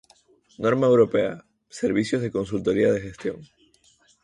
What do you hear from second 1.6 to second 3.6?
"Servicios de consultoría de gestión".